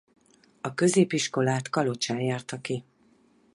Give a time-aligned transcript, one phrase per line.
[0.61, 2.83] A középiskolát Kalocsán járta ki.